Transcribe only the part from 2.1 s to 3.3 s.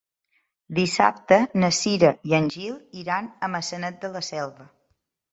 i en Gil iran